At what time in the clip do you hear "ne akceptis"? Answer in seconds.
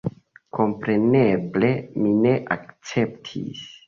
2.23-3.63